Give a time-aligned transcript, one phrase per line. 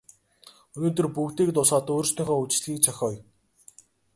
[0.77, 3.15] Өнөөдөр бүгдийг дуусгаад өөрсдийнхөө үдэшлэгийг зохиоё.